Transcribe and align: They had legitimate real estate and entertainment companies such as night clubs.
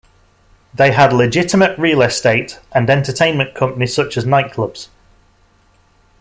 They 0.73 0.93
had 0.93 1.13
legitimate 1.13 1.77
real 1.77 2.01
estate 2.01 2.57
and 2.71 2.89
entertainment 2.89 3.53
companies 3.53 3.93
such 3.93 4.17
as 4.17 4.25
night 4.25 4.51
clubs. 4.51 4.89